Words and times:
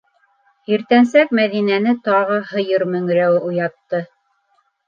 Иртәнсәк 0.75 1.35
Мәҙинәне 1.41 1.93
тағы 2.09 2.39
һыйыр 2.53 2.87
мөңрәүе 2.95 3.45
уятты. 3.51 4.05